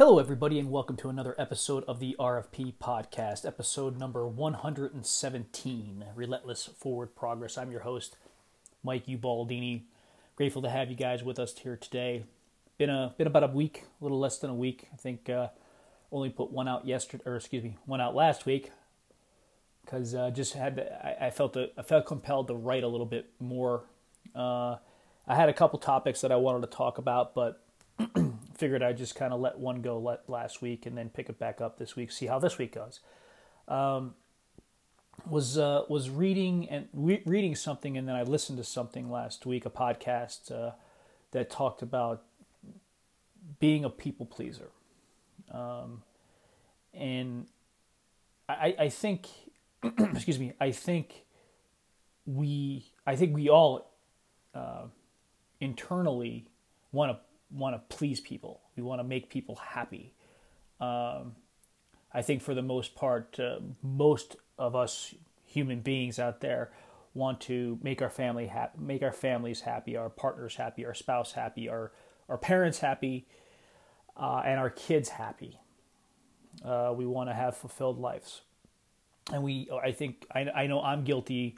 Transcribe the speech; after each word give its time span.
Hello, 0.00 0.18
everybody, 0.18 0.58
and 0.58 0.70
welcome 0.70 0.96
to 0.96 1.10
another 1.10 1.34
episode 1.38 1.84
of 1.84 2.00
the 2.00 2.16
RFP 2.18 2.72
Podcast, 2.82 3.44
episode 3.44 3.98
number 3.98 4.26
117 4.26 6.04
Relentless 6.14 6.70
Forward 6.78 7.14
Progress. 7.14 7.58
I'm 7.58 7.70
your 7.70 7.82
host, 7.82 8.16
Mike 8.82 9.04
Ubaldini. 9.04 9.82
Grateful 10.36 10.62
to 10.62 10.70
have 10.70 10.88
you 10.88 10.96
guys 10.96 11.22
with 11.22 11.38
us 11.38 11.58
here 11.58 11.76
today. 11.76 12.24
Been 12.78 12.88
a 12.88 13.14
been 13.18 13.26
about 13.26 13.44
a 13.44 13.48
week, 13.48 13.84
a 14.00 14.02
little 14.02 14.18
less 14.18 14.38
than 14.38 14.48
a 14.48 14.54
week. 14.54 14.88
I 14.90 14.96
think 14.96 15.28
uh, 15.28 15.48
only 16.10 16.30
put 16.30 16.50
one 16.50 16.66
out 16.66 16.86
yesterday, 16.86 17.24
or 17.26 17.36
excuse 17.36 17.62
me, 17.62 17.76
one 17.84 18.00
out 18.00 18.14
last 18.14 18.46
week 18.46 18.70
because 19.84 20.14
uh, 20.14 20.30
just 20.30 20.54
had 20.54 20.76
to, 20.76 21.06
I, 21.06 21.26
I, 21.26 21.30
felt 21.30 21.56
a, 21.56 21.72
I 21.76 21.82
felt 21.82 22.06
compelled 22.06 22.48
to 22.48 22.54
write 22.54 22.84
a 22.84 22.88
little 22.88 23.04
bit 23.04 23.28
more. 23.38 23.82
Uh, 24.34 24.76
I 25.28 25.34
had 25.34 25.50
a 25.50 25.52
couple 25.52 25.78
topics 25.78 26.22
that 26.22 26.32
I 26.32 26.36
wanted 26.36 26.62
to 26.62 26.74
talk 26.74 26.96
about, 26.96 27.34
but 27.34 27.62
figured 28.56 28.82
I'd 28.82 28.98
just 28.98 29.14
kind 29.14 29.32
of 29.32 29.40
let 29.40 29.58
one 29.58 29.82
go 29.82 30.18
last 30.28 30.62
week 30.62 30.86
and 30.86 30.96
then 30.96 31.08
pick 31.08 31.28
it 31.28 31.38
back 31.38 31.60
up 31.60 31.78
this 31.78 31.96
week, 31.96 32.12
see 32.12 32.26
how 32.26 32.38
this 32.38 32.58
week 32.58 32.74
goes. 32.74 33.00
Um, 33.68 34.14
was 35.28 35.58
uh, 35.58 35.82
was 35.88 36.08
reading 36.08 36.68
and 36.70 36.88
re- 36.92 37.22
reading 37.26 37.54
something, 37.54 37.98
and 37.98 38.08
then 38.08 38.16
I 38.16 38.22
listened 38.22 38.58
to 38.58 38.64
something 38.64 39.10
last 39.10 39.44
week, 39.44 39.66
a 39.66 39.70
podcast 39.70 40.50
uh, 40.50 40.72
that 41.32 41.50
talked 41.50 41.82
about 41.82 42.22
being 43.58 43.84
a 43.84 43.90
people 43.90 44.24
pleaser, 44.24 44.70
um, 45.50 46.02
and 46.94 47.46
I, 48.48 48.74
I 48.78 48.88
think, 48.88 49.28
excuse 49.82 50.38
me, 50.38 50.54
I 50.60 50.70
think 50.70 51.24
we, 52.26 52.86
I 53.06 53.16
think 53.16 53.34
we 53.34 53.48
all 53.48 53.92
uh, 54.54 54.84
internally 55.60 56.46
want 56.92 57.12
to 57.12 57.18
want 57.50 57.74
to 57.74 57.96
please 57.96 58.20
people. 58.20 58.60
We 58.76 58.82
want 58.82 59.00
to 59.00 59.04
make 59.04 59.28
people 59.28 59.56
happy. 59.56 60.14
Um, 60.80 61.36
I 62.12 62.22
think 62.22 62.42
for 62.42 62.54
the 62.54 62.62
most 62.62 62.94
part, 62.94 63.38
uh, 63.38 63.60
most 63.82 64.36
of 64.58 64.74
us 64.74 65.14
human 65.44 65.80
beings 65.80 66.18
out 66.18 66.40
there 66.40 66.70
want 67.14 67.40
to 67.40 67.78
make 67.82 68.00
our 68.00 68.10
family 68.10 68.46
ha- 68.46 68.70
make 68.78 69.02
our 69.02 69.12
families 69.12 69.62
happy, 69.62 69.96
our 69.96 70.08
partners 70.08 70.56
happy, 70.56 70.84
our 70.84 70.94
spouse 70.94 71.32
happy, 71.32 71.68
our 71.68 71.92
our 72.28 72.38
parents 72.38 72.78
happy, 72.78 73.26
uh, 74.16 74.42
and 74.44 74.58
our 74.58 74.70
kids 74.70 75.10
happy. 75.10 75.58
Uh, 76.64 76.92
we 76.96 77.06
want 77.06 77.28
to 77.28 77.34
have 77.34 77.56
fulfilled 77.56 77.98
lives, 77.98 78.42
and 79.32 79.42
we. 79.42 79.68
I 79.82 79.92
think 79.92 80.26
I, 80.34 80.40
I 80.54 80.66
know 80.66 80.82
I'm 80.82 81.04
guilty, 81.04 81.56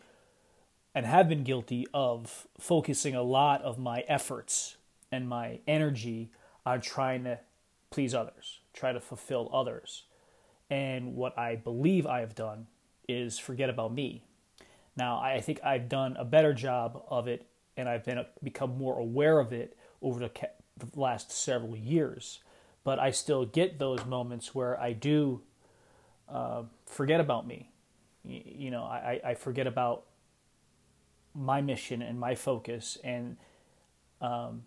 and 0.94 1.06
have 1.06 1.28
been 1.28 1.44
guilty 1.44 1.86
of 1.92 2.46
focusing 2.58 3.14
a 3.14 3.22
lot 3.22 3.62
of 3.62 3.78
my 3.78 4.00
efforts 4.08 4.76
and 5.12 5.28
my 5.28 5.60
energy 5.66 6.32
on 6.66 6.80
trying 6.80 7.24
to 7.24 7.38
please 7.90 8.14
others, 8.14 8.60
try 8.72 8.92
to 8.92 9.00
fulfill 9.00 9.50
others. 9.52 10.04
And 10.70 11.14
what 11.14 11.38
I 11.38 11.56
believe 11.56 12.06
I 12.06 12.20
have 12.20 12.34
done 12.34 12.66
is 13.06 13.38
forget 13.38 13.68
about 13.68 13.92
me. 13.92 14.24
Now, 14.96 15.20
I 15.20 15.40
think 15.40 15.60
I've 15.62 15.88
done 15.88 16.16
a 16.16 16.24
better 16.24 16.54
job 16.54 17.02
of 17.08 17.28
it 17.28 17.46
and 17.76 17.88
I've 17.88 18.04
been 18.04 18.24
become 18.42 18.76
more 18.76 18.98
aware 18.98 19.38
of 19.38 19.52
it 19.52 19.76
over 20.00 20.20
the, 20.20 20.30
the 20.76 21.00
last 21.00 21.30
several 21.30 21.76
years. 21.76 22.40
But 22.84 22.98
I 22.98 23.10
still 23.10 23.44
get 23.44 23.78
those 23.78 24.04
moments 24.04 24.54
where 24.54 24.78
I 24.80 24.92
do 24.92 25.42
uh, 26.28 26.64
forget 26.86 27.20
about 27.20 27.46
me. 27.46 27.70
You, 28.24 28.70
know, 28.70 28.82
I, 28.82 29.20
I 29.24 29.34
forget 29.34 29.66
about 29.66 30.04
my 31.34 31.60
mission 31.60 32.02
and 32.02 32.18
my 32.20 32.34
focus 32.34 32.98
and 33.02 33.36
um, 34.20 34.62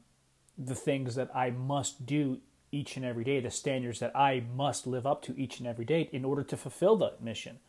the 0.57 0.75
things 0.75 1.15
that 1.15 1.35
I 1.35 1.49
must 1.51 2.05
do 2.05 2.39
each 2.71 2.97
and 2.97 3.05
every 3.05 3.23
day, 3.23 3.39
the 3.39 3.51
standards 3.51 3.99
that 3.99 4.15
I 4.15 4.43
must 4.53 4.85
live 4.85 5.05
up 5.05 5.21
to 5.23 5.39
each 5.39 5.59
and 5.59 5.67
every 5.67 5.85
day 5.85 6.09
in 6.11 6.25
order 6.25 6.43
to 6.43 6.57
fulfill 6.57 6.95
the 6.95 7.13
mission. 7.21 7.59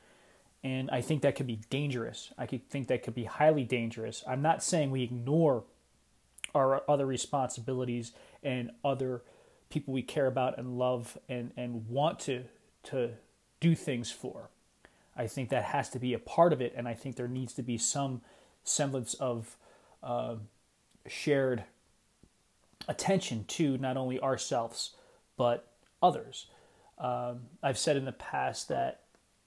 And 0.64 0.90
I 0.90 1.00
think 1.00 1.22
that 1.22 1.36
could 1.36 1.46
be 1.46 1.60
dangerous. 1.70 2.32
I 2.36 2.46
could 2.46 2.68
think 2.68 2.88
that 2.88 3.02
could 3.02 3.14
be 3.14 3.24
highly 3.24 3.62
dangerous. 3.64 4.24
I'm 4.26 4.42
not 4.42 4.64
saying 4.64 4.90
we 4.90 5.02
ignore 5.02 5.64
our 6.54 6.82
other 6.88 7.06
responsibilities 7.06 8.12
and 8.42 8.70
other 8.84 9.22
people 9.68 9.92
we 9.92 10.02
care 10.02 10.26
about 10.26 10.58
and 10.58 10.78
love 10.78 11.18
and, 11.28 11.52
and 11.56 11.88
want 11.88 12.18
to 12.20 12.44
to 12.84 13.10
do 13.58 13.74
things 13.74 14.12
for. 14.12 14.48
I 15.16 15.26
think 15.26 15.48
that 15.48 15.64
has 15.64 15.88
to 15.90 15.98
be 15.98 16.14
a 16.14 16.18
part 16.18 16.52
of 16.52 16.60
it, 16.60 16.72
and 16.76 16.86
I 16.86 16.94
think 16.94 17.16
there 17.16 17.26
needs 17.26 17.52
to 17.54 17.62
be 17.62 17.78
some 17.78 18.20
semblance 18.64 19.14
of 19.14 19.56
uh, 20.02 20.36
shared 21.08 21.64
attention 22.88 23.44
to 23.48 23.78
not 23.78 23.96
only 23.96 24.20
ourselves 24.20 24.94
but 25.36 25.72
others. 26.02 26.46
Um, 26.98 27.42
I've 27.62 27.78
said 27.78 27.96
in 27.96 28.04
the 28.04 28.12
past 28.12 28.68
that 28.68 29.02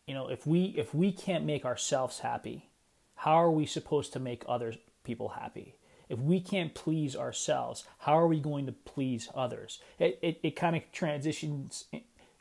you 0.06 0.14
know 0.14 0.28
if 0.28 0.46
we 0.46 0.66
if 0.78 0.94
we 0.94 1.12
can't 1.12 1.46
make 1.46 1.66
ourselves 1.66 2.20
happy, 2.20 2.70
how 3.16 3.36
are 3.36 3.52
we 3.52 3.66
supposed 3.66 4.14
to 4.14 4.20
make 4.20 4.44
other 4.48 4.74
people 5.04 5.30
happy? 5.30 5.76
If 6.10 6.20
we 6.20 6.40
can't 6.40 6.74
please 6.74 7.16
ourselves, 7.16 7.86
how 8.00 8.18
are 8.18 8.28
we 8.28 8.40
going 8.40 8.66
to 8.66 8.72
please 8.72 9.30
others? 9.34 9.80
It 9.98 10.20
it, 10.22 10.40
it 10.44 10.56
kind 10.56 10.76
of 10.76 10.84
transitions 10.92 11.86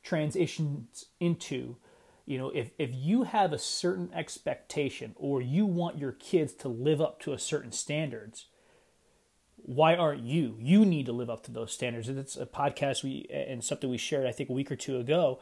transitions 0.02 1.06
into 1.20 1.76
you 2.26 2.38
know 2.38 2.50
if 2.50 2.70
if 2.78 2.90
you 2.92 3.24
have 3.24 3.52
a 3.52 3.58
certain 3.58 4.10
expectation 4.14 5.14
or 5.16 5.40
you 5.40 5.66
want 5.66 5.98
your 5.98 6.12
kids 6.12 6.52
to 6.52 6.68
live 6.68 7.00
up 7.00 7.20
to 7.20 7.32
a 7.32 7.38
certain 7.38 7.72
standards 7.72 8.46
why 9.68 9.94
aren't 9.94 10.22
you? 10.22 10.56
You 10.58 10.86
need 10.86 11.04
to 11.06 11.12
live 11.12 11.28
up 11.28 11.42
to 11.44 11.50
those 11.52 11.72
standards. 11.72 12.08
And 12.08 12.18
it's 12.18 12.36
a 12.36 12.46
podcast 12.46 13.04
we 13.04 13.26
and 13.30 13.62
something 13.62 13.90
we 13.90 13.98
shared 13.98 14.26
I 14.26 14.32
think 14.32 14.48
a 14.48 14.54
week 14.54 14.72
or 14.72 14.76
two 14.76 14.96
ago 14.96 15.40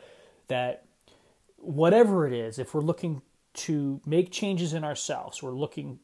that 0.49 0.85
whatever 1.59 2.27
it 2.27 2.33
is, 2.33 2.59
if 2.59 2.75
we're 2.75 2.81
looking 2.81 3.23
to 3.55 4.01
make 4.05 4.33
changes 4.33 4.73
in 4.73 4.83
ourselves, 4.83 5.45
we're 5.45 5.53
looking 5.53 6.01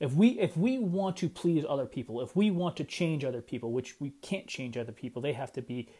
if 0.00 0.14
we 0.14 0.28
if 0.40 0.56
we 0.56 0.78
want 0.78 1.18
to 1.18 1.28
please 1.28 1.66
other 1.68 1.84
people, 1.84 2.22
if 2.22 2.34
we 2.34 2.50
want 2.50 2.74
to 2.78 2.84
change 2.84 3.22
other 3.22 3.42
people, 3.42 3.70
which 3.70 4.00
we 4.00 4.10
can't 4.22 4.46
change 4.46 4.78
other 4.78 4.92
people, 4.92 5.20
they 5.20 5.34
have 5.34 5.52
to 5.52 5.60
be 5.60 5.90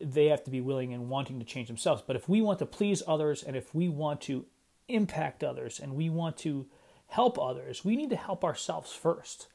they 0.00 0.26
have 0.26 0.42
to 0.44 0.50
be 0.50 0.62
willing 0.62 0.94
and 0.94 1.10
wanting 1.10 1.38
to 1.38 1.44
change 1.44 1.68
themselves. 1.68 2.02
But 2.06 2.16
if 2.16 2.30
we 2.30 2.40
want 2.40 2.60
to 2.60 2.66
please 2.66 3.02
others 3.06 3.42
and 3.42 3.56
if 3.56 3.74
we 3.74 3.90
want 3.90 4.22
to 4.22 4.46
impact 4.88 5.44
others 5.44 5.78
and 5.78 5.92
we 5.92 6.08
want 6.08 6.38
to 6.38 6.66
help 7.08 7.38
others, 7.38 7.84
we 7.84 7.94
need 7.94 8.08
to 8.08 8.16
help 8.16 8.42
ourselves 8.42 8.94
first 8.94 9.48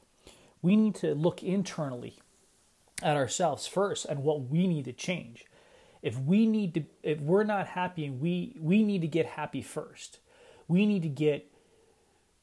we 0.61 0.75
need 0.75 0.95
to 0.95 1.13
look 1.13 1.43
internally 1.43 2.19
at 3.01 3.17
ourselves 3.17 3.67
first 3.67 4.05
and 4.05 4.23
what 4.23 4.49
we 4.49 4.67
need 4.67 4.85
to 4.85 4.93
change. 4.93 5.45
If 6.01 6.17
we 6.19 6.45
need 6.45 6.73
to 6.75 6.83
if 7.03 7.19
we're 7.19 7.43
not 7.43 7.67
happy 7.67 8.05
and 8.05 8.19
we 8.19 8.55
we 8.59 8.83
need 8.83 9.01
to 9.01 9.07
get 9.07 9.25
happy 9.25 9.61
first. 9.61 10.19
We 10.67 10.85
need 10.85 11.01
to 11.03 11.09
get 11.09 11.51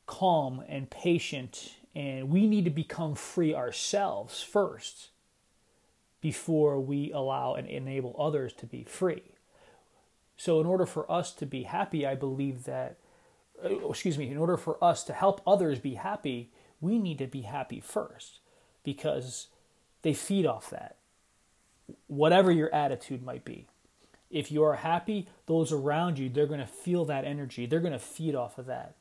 calm 0.07 0.63
and 0.69 0.91
patient 0.91 1.75
and 1.95 2.31
we 2.31 2.47
need 2.47 2.65
to 2.65 2.71
become 2.71 3.15
free 3.15 3.55
ourselves 3.55 4.43
first 4.43 5.09
before 6.21 6.81
we 6.81 7.13
allow 7.13 7.55
and 7.55 7.69
enable 7.69 8.15
others 8.19 8.53
to 8.53 8.67
be 8.67 8.85
free. 8.85 9.23
So 10.37 10.61
in 10.61 10.67
order 10.67 10.87
for 10.87 11.11
us 11.11 11.33
to 11.35 11.47
be 11.47 11.65
happy, 11.65 12.07
I 12.07 12.15
believe 12.15 12.65
that 12.65 12.99
uh, 13.65 13.89
excuse 13.89 14.17
me, 14.19 14.31
in 14.31 14.37
order 14.37 14.57
for 14.57 14.83
us 14.83 15.03
to 15.05 15.13
help 15.13 15.41
others 15.47 15.79
be 15.79 15.95
happy, 15.95 16.51
we 16.81 16.99
need 16.99 17.19
to 17.19 17.27
be 17.27 17.43
happy 17.43 17.81
first 17.81 18.41
because 18.85 19.49
they 20.03 20.15
feed 20.15 20.47
off 20.47 20.71
that. 20.71 20.97
Whatever 22.07 22.53
your 22.53 22.73
attitude 22.75 23.23
might 23.23 23.45
be. 23.45 23.67
If 24.31 24.53
you 24.53 24.63
are 24.63 24.77
happy, 24.77 25.29
those 25.47 25.73
around 25.73 26.19
you, 26.19 26.29
they're 26.29 26.47
going 26.47 26.61
to 26.61 26.67
feel 26.67 27.07
that 27.07 27.25
energy. 27.25 27.65
They're 27.67 27.81
going 27.81 27.93
to 27.93 27.99
feed 27.99 28.35
off 28.35 28.59
of 28.59 28.67
that. 28.67 28.97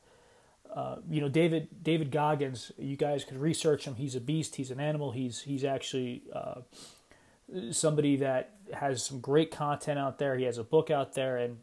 Uh, 0.73 0.97
you 1.09 1.21
know, 1.21 1.29
David 1.29 1.83
David 1.83 2.11
Goggins. 2.11 2.71
You 2.77 2.95
guys 2.95 3.23
could 3.23 3.38
research 3.38 3.85
him. 3.85 3.95
He's 3.95 4.15
a 4.15 4.21
beast. 4.21 4.55
He's 4.55 4.71
an 4.71 4.79
animal. 4.79 5.11
He's 5.11 5.41
he's 5.41 5.63
actually 5.63 6.23
uh, 6.33 6.61
somebody 7.71 8.17
that 8.17 8.55
has 8.73 9.03
some 9.03 9.19
great 9.19 9.51
content 9.51 10.00
out 10.00 10.19
there. 10.19 10.38
He 10.38 10.44
has 10.44 10.57
a 10.57 10.63
book 10.63 10.91
out 10.91 11.13
there, 11.13 11.38
and 11.38 11.57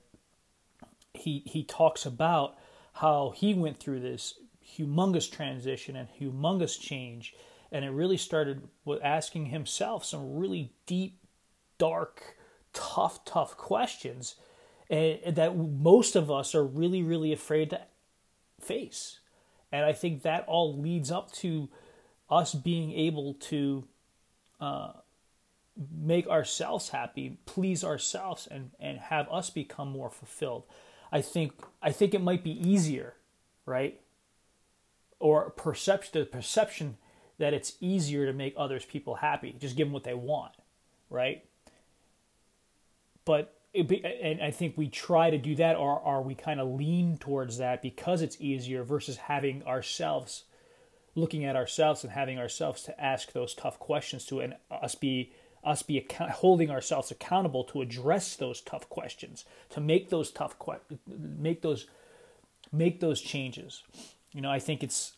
he 1.12 1.42
he 1.46 1.62
talks 1.62 2.06
about 2.06 2.56
how 2.94 3.32
he 3.36 3.54
went 3.54 3.78
through 3.78 4.00
this 4.00 4.34
humongous 4.66 5.30
transition 5.30 5.96
and 5.96 6.08
humongous 6.20 6.80
change. 6.80 7.34
And 7.72 7.84
it 7.84 7.90
really 7.90 8.16
started 8.16 8.68
with 8.84 9.02
asking 9.02 9.46
himself 9.46 10.04
some 10.04 10.36
really 10.36 10.72
deep, 10.86 11.18
dark, 11.78 12.36
tough, 12.72 13.24
tough 13.24 13.56
questions 13.56 14.36
eh, 14.90 15.30
that 15.30 15.56
most 15.56 16.16
of 16.16 16.30
us 16.30 16.54
are 16.54 16.64
really, 16.64 17.02
really 17.02 17.32
afraid 17.32 17.70
to 17.70 17.80
face. 18.60 19.20
And 19.72 19.84
I 19.84 19.92
think 19.92 20.22
that 20.22 20.44
all 20.46 20.78
leads 20.78 21.10
up 21.10 21.32
to 21.32 21.68
us 22.30 22.54
being 22.54 22.92
able 22.92 23.34
to 23.34 23.84
uh, 24.60 24.92
make 25.92 26.28
ourselves 26.28 26.90
happy, 26.90 27.38
please 27.46 27.82
ourselves, 27.82 28.46
and, 28.46 28.70
and 28.78 28.98
have 28.98 29.28
us 29.30 29.50
become 29.50 29.88
more 29.88 30.10
fulfilled. 30.10 30.64
I 31.10 31.20
think 31.20 31.52
I 31.82 31.92
think 31.92 32.14
it 32.14 32.20
might 32.20 32.42
be 32.42 32.50
easier, 32.68 33.14
right? 33.66 34.00
Or 35.18 35.50
perception 35.50 36.20
the 36.20 36.26
perception 36.26 36.96
that 37.38 37.52
it's 37.54 37.74
easier 37.80 38.26
to 38.26 38.32
make 38.32 38.54
others 38.56 38.84
people 38.84 39.16
happy 39.16 39.54
just 39.58 39.76
give 39.76 39.86
them 39.86 39.92
what 39.92 40.04
they 40.04 40.14
want 40.14 40.52
right 41.10 41.44
but 43.24 43.54
be, 43.82 44.04
and 44.04 44.40
I 44.40 44.52
think 44.52 44.76
we 44.76 44.88
try 44.88 45.30
to 45.30 45.38
do 45.38 45.56
that, 45.56 45.76
or 45.76 46.00
are 46.00 46.22
we 46.22 46.34
kind 46.34 46.60
of 46.60 46.68
lean 46.68 47.18
towards 47.18 47.58
that 47.58 47.82
because 47.82 48.22
it's 48.22 48.40
easier 48.40 48.84
versus 48.84 49.16
having 49.16 49.64
ourselves 49.64 50.44
looking 51.16 51.44
at 51.44 51.56
ourselves 51.56 52.02
and 52.02 52.12
having 52.12 52.38
ourselves 52.38 52.82
to 52.82 53.00
ask 53.00 53.32
those 53.32 53.54
tough 53.54 53.78
questions 53.78 54.24
to, 54.26 54.40
and 54.40 54.54
us 54.70 54.94
be 54.94 55.32
us 55.64 55.82
be 55.82 55.96
account- 55.96 56.30
holding 56.30 56.70
ourselves 56.70 57.10
accountable 57.10 57.64
to 57.64 57.80
address 57.80 58.36
those 58.36 58.60
tough 58.60 58.88
questions, 58.90 59.44
to 59.70 59.80
make 59.80 60.10
those 60.10 60.30
tough 60.30 60.56
que- 60.58 60.98
make 61.08 61.62
those 61.62 61.86
make 62.70 63.00
those 63.00 63.20
changes. 63.20 63.82
You 64.34 64.40
know, 64.40 64.50
I 64.50 64.58
think 64.58 64.82
it's 64.82 65.14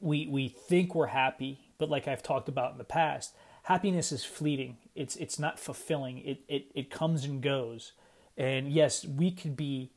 we 0.00 0.26
we 0.26 0.48
think 0.48 0.94
we're 0.94 1.06
happy, 1.06 1.60
but 1.78 1.88
like 1.88 2.08
I've 2.08 2.22
talked 2.22 2.48
about 2.48 2.72
in 2.72 2.78
the 2.78 2.84
past, 2.84 3.34
happiness 3.62 4.12
is 4.12 4.24
fleeting. 4.24 4.76
It's 4.94 5.16
it's 5.16 5.38
not 5.38 5.58
fulfilling. 5.58 6.18
It 6.18 6.40
it 6.48 6.66
it 6.74 6.90
comes 6.90 7.24
and 7.24 7.40
goes. 7.40 7.92
And 8.36 8.70
yes, 8.70 9.04
we 9.04 9.30
could 9.30 9.56
be 9.56 9.92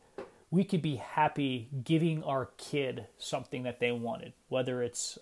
we 0.51 0.63
could 0.63 0.81
be 0.81 0.97
happy 0.97 1.69
giving 1.83 2.23
our 2.23 2.51
kid 2.57 3.07
something 3.17 3.63
that 3.63 3.79
they 3.79 3.91
wanted, 3.91 4.33
whether 4.49 4.83
it's 4.83 5.17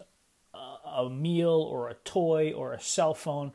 a, 0.53 0.57
a 0.89 1.09
meal 1.09 1.49
or 1.49 1.89
a 1.89 1.93
toy 1.93 2.51
or 2.51 2.73
a 2.73 2.81
cell 2.81 3.13
phone, 3.13 3.53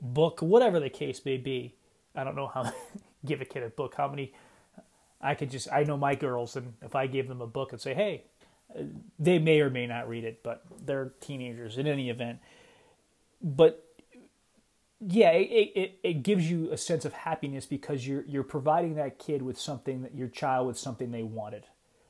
book, 0.00 0.40
whatever 0.40 0.80
the 0.80 0.90
case 0.90 1.24
may 1.24 1.36
be. 1.36 1.74
I 2.14 2.24
don't 2.24 2.34
know 2.34 2.48
how 2.48 2.72
give 3.24 3.40
a 3.40 3.44
kid 3.44 3.62
a 3.62 3.68
book. 3.68 3.94
How 3.96 4.08
many 4.08 4.32
I 5.20 5.34
could 5.34 5.50
just 5.50 5.68
I 5.72 5.84
know 5.84 5.96
my 5.96 6.14
girls, 6.14 6.56
and 6.56 6.74
if 6.82 6.94
I 6.94 7.06
gave 7.06 7.28
them 7.28 7.40
a 7.40 7.46
book 7.46 7.72
and 7.72 7.80
say, 7.80 7.94
hey, 7.94 8.24
they 9.18 9.38
may 9.38 9.60
or 9.60 9.70
may 9.70 9.86
not 9.86 10.08
read 10.08 10.24
it, 10.24 10.42
but 10.42 10.64
they're 10.84 11.12
teenagers 11.20 11.78
in 11.78 11.86
any 11.86 12.10
event. 12.10 12.38
But 13.42 13.82
yeah, 15.00 15.30
it, 15.30 15.72
it, 15.74 15.98
it 16.02 16.22
gives 16.22 16.50
you 16.50 16.72
a 16.72 16.76
sense 16.76 17.04
of 17.04 17.12
happiness 17.12 17.66
because 17.66 18.08
you're 18.08 18.24
you're 18.26 18.42
providing 18.42 18.94
that 18.94 19.18
kid 19.18 19.42
with 19.42 19.58
something 19.58 20.08
your 20.14 20.28
child 20.28 20.66
with 20.66 20.78
something 20.78 21.10
they 21.10 21.22
wanted, 21.22 21.64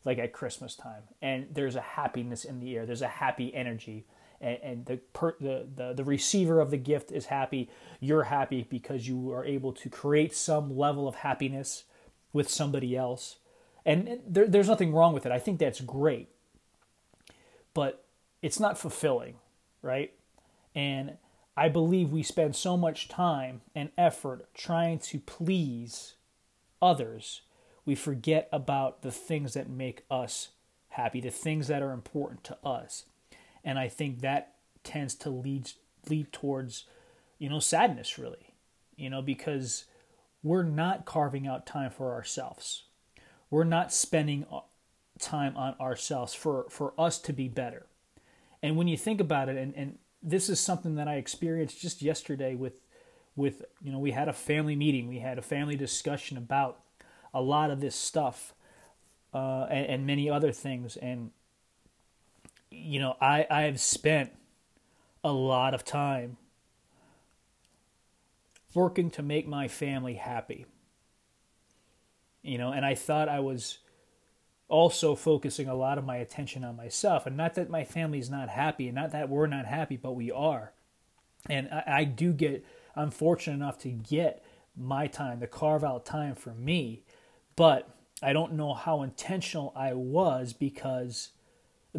like 0.04 0.18
at 0.18 0.32
Christmas 0.32 0.76
time, 0.76 1.02
and 1.20 1.48
there's 1.52 1.74
a 1.74 1.80
happiness 1.80 2.44
in 2.44 2.60
the 2.60 2.76
air. 2.76 2.86
There's 2.86 3.02
a 3.02 3.08
happy 3.08 3.52
energy, 3.52 4.06
and, 4.40 4.58
and 4.62 4.86
the, 4.86 4.96
per, 5.12 5.34
the 5.40 5.66
the 5.74 5.94
the 5.94 6.04
receiver 6.04 6.60
of 6.60 6.70
the 6.70 6.76
gift 6.76 7.10
is 7.10 7.26
happy. 7.26 7.68
You're 7.98 8.24
happy 8.24 8.64
because 8.70 9.08
you 9.08 9.32
are 9.32 9.44
able 9.44 9.72
to 9.72 9.88
create 9.90 10.32
some 10.34 10.76
level 10.76 11.08
of 11.08 11.16
happiness 11.16 11.84
with 12.32 12.48
somebody 12.48 12.96
else, 12.96 13.38
and 13.84 14.20
there, 14.28 14.46
there's 14.46 14.68
nothing 14.68 14.92
wrong 14.94 15.12
with 15.12 15.26
it. 15.26 15.32
I 15.32 15.40
think 15.40 15.58
that's 15.58 15.80
great, 15.80 16.28
but 17.76 18.06
it's 18.40 18.58
not 18.58 18.78
fulfilling, 18.78 19.34
right? 19.82 20.14
And 20.74 21.18
I 21.58 21.68
believe 21.68 22.10
we 22.10 22.22
spend 22.22 22.56
so 22.56 22.74
much 22.74 23.06
time 23.06 23.60
and 23.74 23.90
effort 23.98 24.48
trying 24.54 24.98
to 25.00 25.20
please 25.20 26.14
others, 26.80 27.42
we 27.84 27.94
forget 27.94 28.48
about 28.50 29.02
the 29.02 29.10
things 29.10 29.52
that 29.52 29.68
make 29.68 30.04
us 30.10 30.48
happy, 30.88 31.20
the 31.20 31.28
things 31.28 31.68
that 31.68 31.82
are 31.82 31.92
important 31.92 32.44
to 32.44 32.56
us. 32.64 33.04
And 33.62 33.78
I 33.78 33.88
think 33.88 34.20
that 34.20 34.54
tends 34.82 35.14
to 35.16 35.28
lead 35.28 35.72
lead 36.08 36.32
towards, 36.32 36.84
you 37.38 37.50
know, 37.50 37.60
sadness 37.60 38.16
really. 38.16 38.54
You 38.96 39.10
know, 39.10 39.20
because 39.20 39.84
we're 40.42 40.62
not 40.62 41.04
carving 41.04 41.46
out 41.46 41.66
time 41.66 41.90
for 41.90 42.14
ourselves. 42.14 42.84
We're 43.50 43.64
not 43.64 43.92
spending 43.92 44.46
time 45.18 45.56
on 45.56 45.74
ourselves 45.80 46.34
for, 46.34 46.66
for 46.70 46.92
us 46.98 47.18
to 47.20 47.32
be 47.32 47.48
better. 47.48 47.86
And 48.62 48.76
when 48.76 48.88
you 48.88 48.96
think 48.96 49.20
about 49.20 49.48
it, 49.48 49.56
and, 49.56 49.74
and 49.76 49.98
this 50.22 50.48
is 50.48 50.58
something 50.58 50.96
that 50.96 51.08
I 51.08 51.16
experienced 51.16 51.80
just 51.80 52.02
yesterday 52.02 52.54
with 52.54 52.74
with 53.36 53.62
you 53.82 53.92
know 53.92 53.98
we 53.98 54.12
had 54.12 54.28
a 54.28 54.32
family 54.32 54.74
meeting, 54.74 55.08
we 55.08 55.18
had 55.18 55.38
a 55.38 55.42
family 55.42 55.76
discussion 55.76 56.36
about 56.38 56.80
a 57.34 57.40
lot 57.40 57.70
of 57.70 57.80
this 57.80 57.94
stuff 57.94 58.54
uh, 59.34 59.66
and, 59.70 59.86
and 59.86 60.06
many 60.06 60.30
other 60.30 60.52
things, 60.52 60.96
and 60.96 61.30
you 62.70 62.98
know 62.98 63.16
I 63.20 63.46
I 63.50 63.62
have 63.62 63.78
spent 63.78 64.32
a 65.22 65.32
lot 65.32 65.74
of 65.74 65.84
time 65.84 66.38
working 68.74 69.10
to 69.10 69.22
make 69.22 69.46
my 69.46 69.68
family 69.68 70.14
happy. 70.14 70.66
You 72.42 72.58
know, 72.58 72.72
and 72.72 72.86
I 72.86 72.94
thought 72.94 73.28
I 73.28 73.40
was 73.40 73.78
also 74.68 75.14
focusing 75.14 75.68
a 75.68 75.74
lot 75.74 75.98
of 75.98 76.04
my 76.04 76.16
attention 76.16 76.64
on 76.64 76.76
myself. 76.76 77.26
And 77.26 77.36
not 77.36 77.54
that 77.54 77.70
my 77.70 77.84
family's 77.84 78.30
not 78.30 78.48
happy, 78.48 78.88
and 78.88 78.94
not 78.94 79.12
that 79.12 79.28
we're 79.28 79.46
not 79.46 79.66
happy, 79.66 79.96
but 79.96 80.12
we 80.12 80.30
are. 80.30 80.72
And 81.48 81.68
I, 81.70 81.82
I 81.86 82.04
do 82.04 82.32
get, 82.32 82.64
I'm 82.94 83.10
fortunate 83.10 83.54
enough 83.54 83.78
to 83.80 83.90
get 83.90 84.44
my 84.76 85.06
time, 85.06 85.40
to 85.40 85.46
carve 85.46 85.84
out 85.84 86.04
time 86.04 86.34
for 86.34 86.52
me. 86.52 87.04
But 87.54 87.88
I 88.22 88.32
don't 88.32 88.54
know 88.54 88.74
how 88.74 89.02
intentional 89.02 89.72
I 89.76 89.94
was 89.94 90.52
because 90.52 91.30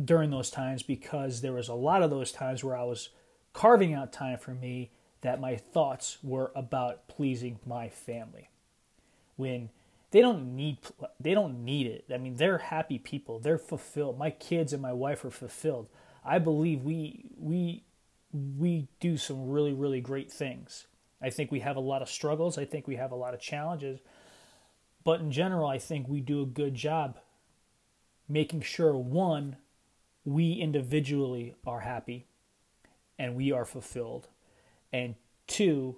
during 0.04 0.30
those 0.30 0.50
times, 0.50 0.84
because 0.84 1.42
there 1.42 1.54
was 1.54 1.70
a 1.70 1.74
lot 1.74 2.04
of 2.04 2.10
those 2.10 2.32
times 2.32 2.64
where 2.64 2.76
I 2.76 2.84
was 2.84 3.10
carving 3.54 3.94
out 3.94 4.14
time 4.14 4.38
for 4.38 4.54
me 4.54 4.92
that 5.22 5.42
my 5.42 5.56
thoughts 5.56 6.18
were 6.22 6.52
about 6.56 7.08
pleasing 7.08 7.60
my 7.66 7.90
family. 7.90 8.50
When 9.36 9.70
they 10.12 10.22
don't 10.22 10.56
need 10.56 10.78
they 11.20 11.34
don't 11.34 11.64
need 11.64 11.88
it. 11.88 12.06
I 12.14 12.18
mean, 12.18 12.36
they're 12.36 12.58
happy 12.58 12.98
people. 12.98 13.40
They're 13.40 13.58
fulfilled. 13.58 14.18
My 14.18 14.30
kids 14.30 14.74
and 14.74 14.82
my 14.82 14.94
wife 14.94 15.26
are 15.26 15.32
fulfilled. 15.32 15.90
I 16.24 16.40
believe 16.40 16.84
we 16.84 17.32
we 17.38 17.84
we 18.34 18.88
do 19.00 19.18
some 19.18 19.50
really 19.50 19.74
really 19.74 20.02
great 20.02 20.32
things. 20.32 20.88
I 21.22 21.30
think 21.30 21.52
we 21.52 21.62
have 21.62 21.76
a 21.76 21.82
lot 21.82 22.02
of 22.02 22.10
struggles. 22.10 22.58
I 22.58 22.66
think 22.66 22.88
we 22.88 22.96
have 22.96 23.12
a 23.12 23.16
lot 23.16 23.34
of 23.34 23.40
challenges. 23.40 24.00
But 25.04 25.20
in 25.20 25.32
general, 25.32 25.68
I 25.68 25.80
think 25.80 26.08
we 26.08 26.22
do 26.22 26.42
a 26.42 26.46
good 26.46 26.76
job 26.76 27.18
making 28.28 28.62
sure 28.62 28.96
one 28.96 29.58
we 30.26 30.54
individually 30.54 31.56
are 31.66 31.80
happy 31.80 32.28
and 33.18 33.36
we 33.36 33.52
are 33.52 33.64
fulfilled 33.64 34.28
and 34.92 35.16
two 35.48 35.98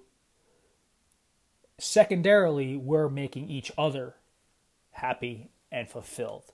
secondarily, 1.79 2.75
we're 2.75 3.09
making 3.09 3.49
each 3.49 3.71
other 3.77 4.15
happy 4.91 5.49
and 5.71 5.89
fulfilled. 5.89 6.51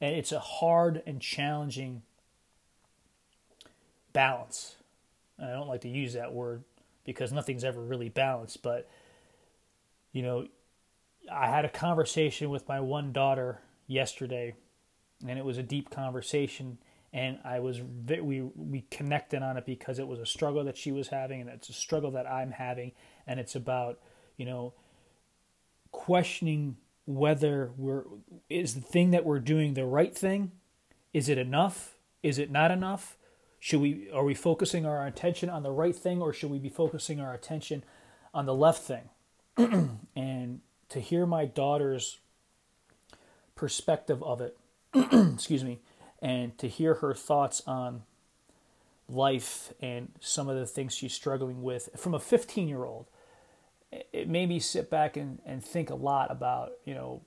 And 0.00 0.14
it's 0.16 0.32
a 0.32 0.40
hard 0.40 1.02
and 1.06 1.20
challenging 1.20 2.02
balance. 4.12 4.76
And 5.38 5.50
I 5.50 5.54
don't 5.54 5.68
like 5.68 5.82
to 5.82 5.88
use 5.88 6.14
that 6.14 6.32
word 6.32 6.64
because 7.04 7.32
nothing's 7.32 7.64
ever 7.64 7.80
really 7.80 8.08
balanced, 8.08 8.62
but 8.62 8.88
you 10.12 10.22
know, 10.22 10.46
I 11.30 11.48
had 11.48 11.64
a 11.64 11.68
conversation 11.68 12.50
with 12.50 12.68
my 12.68 12.80
one 12.80 13.12
daughter 13.12 13.60
yesterday, 13.86 14.54
and 15.26 15.38
it 15.38 15.44
was 15.44 15.58
a 15.58 15.62
deep 15.62 15.90
conversation. 15.90 16.78
And 17.12 17.38
I 17.44 17.60
was 17.60 17.80
we 17.80 18.40
we 18.40 18.84
connected 18.90 19.42
on 19.42 19.56
it 19.56 19.66
because 19.66 19.98
it 19.98 20.06
was 20.06 20.18
a 20.18 20.26
struggle 20.26 20.64
that 20.64 20.76
she 20.76 20.92
was 20.92 21.08
having, 21.08 21.40
and 21.40 21.50
it's 21.50 21.68
a 21.68 21.74
struggle 21.74 22.10
that 22.12 22.26
I'm 22.26 22.52
having, 22.52 22.92
and 23.26 23.38
it's 23.38 23.54
about 23.54 23.98
you 24.42 24.46
know, 24.46 24.72
questioning 25.92 26.76
whether 27.06 27.70
we're 27.76 28.02
is 28.50 28.74
the 28.74 28.80
thing 28.80 29.12
that 29.12 29.24
we're 29.24 29.38
doing 29.38 29.74
the 29.74 29.86
right 29.86 30.12
thing? 30.12 30.50
Is 31.12 31.28
it 31.28 31.38
enough? 31.38 31.94
Is 32.24 32.40
it 32.40 32.50
not 32.50 32.72
enough? 32.72 33.16
Should 33.60 33.80
we 33.80 34.10
are 34.10 34.24
we 34.24 34.34
focusing 34.34 34.84
our 34.84 35.06
attention 35.06 35.48
on 35.48 35.62
the 35.62 35.70
right 35.70 35.94
thing 35.94 36.20
or 36.20 36.32
should 36.32 36.50
we 36.50 36.58
be 36.58 36.68
focusing 36.68 37.20
our 37.20 37.32
attention 37.32 37.84
on 38.34 38.46
the 38.46 38.54
left 38.54 38.82
thing? 38.82 39.10
and 40.16 40.60
to 40.88 40.98
hear 40.98 41.24
my 41.24 41.44
daughter's 41.44 42.18
perspective 43.54 44.24
of 44.24 44.40
it, 44.40 44.58
excuse 45.32 45.62
me, 45.62 45.78
and 46.20 46.58
to 46.58 46.66
hear 46.66 46.94
her 46.94 47.14
thoughts 47.14 47.62
on 47.64 48.02
life 49.08 49.72
and 49.80 50.08
some 50.18 50.48
of 50.48 50.56
the 50.56 50.66
things 50.66 50.96
she's 50.96 51.14
struggling 51.14 51.62
with 51.62 51.90
from 51.96 52.12
a 52.12 52.18
15 52.18 52.66
year 52.66 52.84
old 52.84 53.06
it 53.92 54.28
made 54.28 54.48
me 54.48 54.58
sit 54.58 54.90
back 54.90 55.16
and, 55.16 55.40
and 55.44 55.62
think 55.62 55.90
a 55.90 55.94
lot 55.94 56.30
about 56.30 56.72
you 56.84 56.94
know 56.94 57.22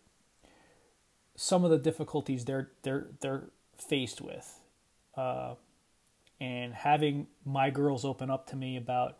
some 1.35 1.63
of 1.63 1.71
the 1.71 1.77
difficulties 1.77 2.45
they're 2.45 2.71
they're 2.83 3.07
they're 3.21 3.43
faced 3.77 4.21
with, 4.21 4.61
uh, 5.15 5.55
and 6.39 6.73
having 6.73 7.27
my 7.45 7.69
girls 7.69 8.05
open 8.05 8.29
up 8.29 8.47
to 8.47 8.55
me 8.55 8.77
about 8.77 9.17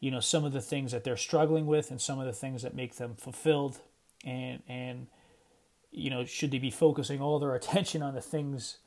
you 0.00 0.10
know 0.10 0.20
some 0.20 0.44
of 0.44 0.52
the 0.52 0.60
things 0.60 0.92
that 0.92 1.04
they're 1.04 1.16
struggling 1.16 1.66
with 1.66 1.90
and 1.90 2.00
some 2.00 2.18
of 2.18 2.26
the 2.26 2.32
things 2.32 2.62
that 2.62 2.74
make 2.74 2.96
them 2.96 3.14
fulfilled, 3.14 3.78
and 4.24 4.62
and 4.68 5.06
you 5.92 6.10
know 6.10 6.24
should 6.24 6.50
they 6.50 6.58
be 6.58 6.70
focusing 6.70 7.20
all 7.20 7.38
their 7.38 7.54
attention 7.60 8.02
on 8.02 8.14
the 8.14 8.20
things 8.20 8.78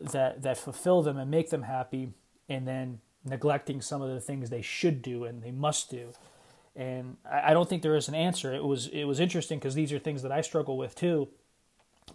that 0.00 0.42
that 0.42 0.56
fulfill 0.56 1.02
them 1.02 1.16
and 1.16 1.30
make 1.30 1.50
them 1.50 1.62
happy, 1.62 2.12
and 2.48 2.68
then 2.68 3.00
neglecting 3.24 3.80
some 3.80 4.00
of 4.00 4.08
the 4.10 4.20
things 4.20 4.48
they 4.48 4.62
should 4.62 5.02
do 5.02 5.24
and 5.24 5.42
they 5.42 5.50
must 5.50 5.90
do 5.90 6.12
and 6.76 7.16
I, 7.30 7.52
don't 7.52 7.68
think 7.68 7.82
there 7.82 7.96
is 7.96 8.08
an 8.08 8.14
answer. 8.14 8.54
It 8.54 8.64
was 8.64 8.86
it 8.88 9.04
was 9.04 9.20
interesting 9.20 9.58
because 9.58 9.74
these 9.74 9.92
are 9.92 9.98
things 9.98 10.22
that 10.22 10.32
I 10.32 10.40
struggle 10.40 10.78
with 10.78 10.94
too. 10.94 11.28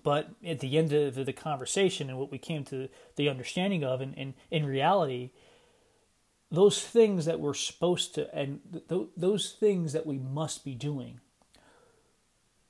But 0.01 0.29
at 0.45 0.59
the 0.59 0.77
end 0.77 0.91
of 0.93 1.25
the 1.25 1.33
conversation 1.33 2.09
and 2.09 2.17
what 2.17 2.31
we 2.31 2.37
came 2.37 2.63
to 2.65 2.89
the 3.15 3.29
understanding 3.29 3.83
of, 3.83 4.01
and, 4.01 4.17
and 4.17 4.33
in 4.49 4.65
reality, 4.65 5.31
those 6.49 6.81
things 6.81 7.25
that 7.25 7.39
we're 7.39 7.53
supposed 7.53 8.15
to, 8.15 8.33
and 8.33 8.59
th- 8.89 9.09
those 9.15 9.55
things 9.59 9.93
that 9.93 10.07
we 10.07 10.17
must 10.17 10.65
be 10.65 10.73
doing, 10.73 11.19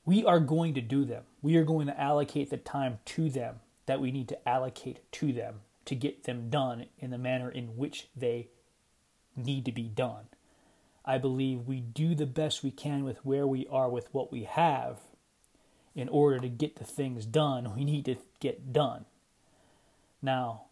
we 0.06 0.25
are 0.25 0.40
going 0.40 0.74
to 0.74 0.82
do 0.82 1.06
them. 1.06 1.24
We 1.42 1.56
are 1.56 1.63
going 1.63 1.88
to 1.88 2.00
allocate 2.00 2.50
the 2.50 2.58
time 2.58 3.00
to 3.06 3.30
them 3.30 3.62
that 3.86 4.02
we 4.02 4.12
need 4.12 4.28
to 4.30 4.50
allocate 4.50 5.12
to 5.13 5.32
them 5.32 5.62
to 5.86 5.96
get 5.96 6.24
them 6.24 6.50
done 6.50 6.86
in 6.98 7.12
the 7.12 7.18
manner 7.18 7.50
in 7.50 7.78
which 7.78 8.08
they 8.16 8.50
need 9.36 9.66
to 9.66 9.72
be 9.72 9.84
done. 9.84 10.28
I 11.05 11.17
believe 11.17 11.67
we 11.67 11.81
do 11.81 12.15
the 12.15 12.25
best 12.25 12.63
we 12.63 12.72
can 12.72 13.03
with 13.03 13.25
where 13.25 13.45
we 13.45 13.67
are 13.69 13.89
with 13.89 14.13
what 14.13 14.31
we 14.31 14.43
have 14.45 15.00
in 15.95 16.10
order 16.10 16.39
to 16.39 16.50
get 16.50 16.77
the 16.77 16.83
things 16.83 17.25
done 17.25 17.75
we 17.75 17.83
need 17.83 18.05
to 18.05 18.15
get 18.39 18.74
done. 18.74 19.05
Now, 20.22 20.63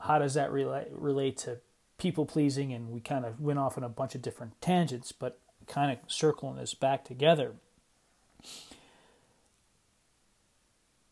how 0.00 0.18
does 0.18 0.34
that 0.34 0.50
relate, 0.50 0.88
relate 0.90 1.36
to 1.38 1.58
people 1.98 2.26
pleasing? 2.26 2.72
And 2.72 2.90
we 2.90 3.00
kind 3.00 3.24
of 3.24 3.40
went 3.40 3.58
off 3.58 3.76
on 3.76 3.84
a 3.84 3.88
bunch 3.88 4.14
of 4.14 4.22
different 4.22 4.60
tangents, 4.60 5.12
but 5.12 5.38
kind 5.66 5.92
of 5.92 5.98
circling 6.10 6.56
this 6.56 6.74
back 6.74 7.04
together. 7.04 7.52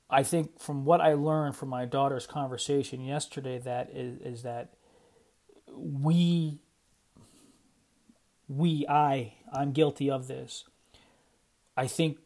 I 0.08 0.22
think 0.22 0.60
from 0.60 0.84
what 0.84 1.00
I 1.00 1.14
learned 1.14 1.56
from 1.56 1.70
my 1.70 1.86
daughter's 1.86 2.26
conversation 2.26 3.00
yesterday, 3.00 3.58
that 3.58 3.90
is, 3.90 4.20
is 4.20 4.42
that 4.42 4.74
we, 5.72 6.60
we, 8.48 8.86
I, 8.88 9.34
I'm 9.52 9.72
guilty 9.72 10.10
of 10.10 10.28
this. 10.28 10.64
I 11.76 11.86
think 11.86 12.18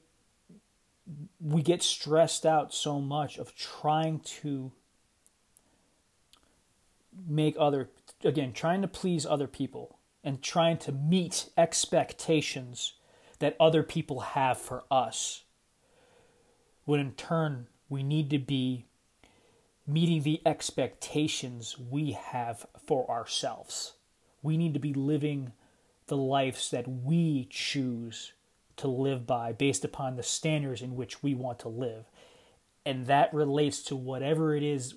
we 1.40 1.62
get 1.62 1.82
stressed 1.82 2.44
out 2.44 2.74
so 2.74 3.00
much 3.00 3.38
of 3.38 3.54
trying 3.54 4.20
to 4.20 4.72
make 7.26 7.56
other, 7.58 7.88
again, 8.22 8.52
trying 8.52 8.82
to 8.82 8.88
please 8.88 9.24
other 9.24 9.46
people 9.46 9.98
and 10.22 10.42
trying 10.42 10.76
to 10.78 10.92
meet 10.92 11.48
expectations 11.56 12.94
that 13.38 13.56
other 13.58 13.82
people 13.82 14.20
have 14.20 14.58
for 14.58 14.84
us 14.90 15.44
when 16.84 17.00
in 17.00 17.12
turn 17.12 17.66
we 17.88 18.02
need 18.02 18.30
to 18.30 18.38
be 18.38 18.86
meeting 19.86 20.22
the 20.22 20.40
expectations 20.44 21.78
we 21.78 22.12
have 22.12 22.66
for 22.86 23.10
ourselves. 23.10 23.94
We 24.42 24.56
need 24.56 24.74
to 24.74 24.80
be 24.80 24.92
living 24.92 25.52
the 26.08 26.16
lives 26.16 26.70
that 26.70 26.88
we 26.88 27.46
choose 27.50 28.32
to 28.76 28.88
live 28.88 29.26
by 29.26 29.52
based 29.52 29.84
upon 29.84 30.16
the 30.16 30.22
standards 30.22 30.82
in 30.82 30.96
which 30.96 31.22
we 31.22 31.34
want 31.34 31.58
to 31.60 31.68
live. 31.68 32.04
And 32.84 33.06
that 33.06 33.34
relates 33.34 33.82
to 33.84 33.96
whatever 33.96 34.54
it 34.54 34.62
is 34.62 34.94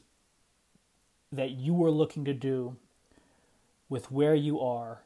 that 1.31 1.51
you 1.51 1.83
are 1.83 1.91
looking 1.91 2.25
to 2.25 2.33
do 2.33 2.77
with 3.89 4.11
where 4.11 4.35
you 4.35 4.59
are, 4.59 5.01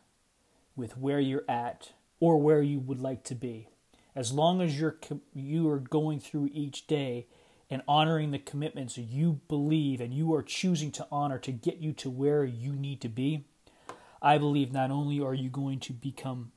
with 0.76 0.98
where 0.98 1.20
you're 1.20 1.46
at, 1.50 1.92
or 2.20 2.38
where 2.40 2.62
you 2.62 2.80
would 2.80 3.00
like 3.00 3.24
to 3.24 3.36
be 3.36 3.68
as 4.16 4.32
long 4.32 4.62
as 4.62 4.80
you're 4.80 4.98
you 5.34 5.70
are 5.70 5.80
going 5.80 6.20
through 6.20 6.50
each 6.54 6.88
day 6.88 7.28
and 7.70 7.82
honoring 7.88 8.32
the 8.32 8.40
commitments 8.40 8.98
you 8.98 9.42
believe 9.48 10.00
and 10.00 10.14
you 10.14 10.34
are 10.34 10.42
choosing 10.42 10.92
to 10.92 11.06
honor 11.12 11.38
to 11.38 11.52
get 11.52 11.78
you 11.78 11.92
to 11.92 12.10
where 12.10 12.46
you 12.46 12.74
need 12.74 13.02
to 13.02 13.10
be 13.10 13.46
i 14.26 14.38
believe 14.38 14.74
not 14.74 14.92
only 14.92 15.22
are 15.22 15.34
you 15.34 15.50
going 15.50 15.80
to 15.80 15.94
become 15.94 16.52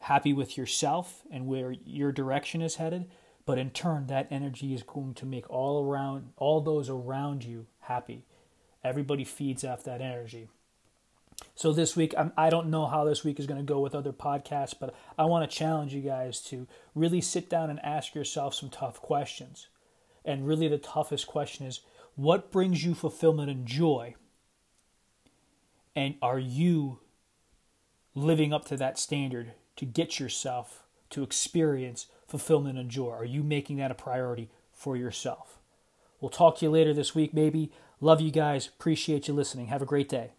happy 0.00 0.32
with 0.32 0.56
yourself 0.56 1.22
and 1.30 1.46
where 1.46 1.72
your 1.84 2.12
direction 2.12 2.62
is 2.62 2.76
headed 2.76 3.10
but 3.44 3.58
in 3.58 3.70
turn 3.70 4.06
that 4.06 4.28
energy 4.30 4.72
is 4.72 4.82
going 4.82 5.12
to 5.12 5.26
make 5.26 5.48
all 5.50 5.84
around 5.84 6.30
all 6.36 6.60
those 6.60 6.88
around 6.88 7.44
you 7.44 7.66
happy 7.80 8.24
everybody 8.82 9.24
feeds 9.24 9.64
off 9.64 9.84
that 9.84 10.00
energy 10.00 10.48
so 11.54 11.72
this 11.72 11.96
week, 11.96 12.14
I'm, 12.16 12.32
I 12.36 12.50
do 12.50 12.56
not 12.56 12.68
know 12.68 12.86
how 12.86 13.04
this 13.04 13.24
week 13.24 13.38
is 13.38 13.46
going 13.46 13.60
to 13.60 13.64
go 13.64 13.80
with 13.80 13.94
other 13.94 14.12
podcasts, 14.12 14.74
but 14.78 14.94
I 15.18 15.24
want 15.24 15.48
to 15.48 15.56
challenge 15.56 15.94
you 15.94 16.02
guys 16.02 16.40
to 16.42 16.66
really 16.94 17.20
sit 17.20 17.48
down 17.48 17.70
and 17.70 17.80
ask 17.84 18.14
yourself 18.14 18.54
some 18.54 18.70
tough 18.70 19.00
questions. 19.00 19.68
And 20.24 20.46
really, 20.46 20.68
the 20.68 20.78
toughest 20.78 21.26
question 21.26 21.66
is 21.66 21.80
what 22.14 22.50
brings 22.50 22.84
you 22.84 22.94
fulfillment 22.94 23.50
and 23.50 23.66
joy? 23.66 24.14
And 26.00 26.14
are 26.22 26.38
you 26.38 27.00
living 28.14 28.54
up 28.54 28.64
to 28.68 28.76
that 28.78 28.98
standard 28.98 29.52
to 29.76 29.84
get 29.84 30.18
yourself 30.18 30.84
to 31.10 31.22
experience 31.22 32.06
fulfillment 32.26 32.78
and 32.78 32.90
joy? 32.90 33.10
Are 33.10 33.24
you 33.26 33.42
making 33.42 33.76
that 33.76 33.90
a 33.90 33.94
priority 33.94 34.48
for 34.72 34.96
yourself? 34.96 35.58
We'll 36.18 36.30
talk 36.30 36.56
to 36.56 36.64
you 36.64 36.70
later 36.70 36.94
this 36.94 37.14
week, 37.14 37.34
maybe. 37.34 37.70
Love 38.00 38.22
you 38.22 38.30
guys. 38.30 38.66
Appreciate 38.66 39.28
you 39.28 39.34
listening. 39.34 39.66
Have 39.66 39.82
a 39.82 39.86
great 39.86 40.08
day. 40.08 40.30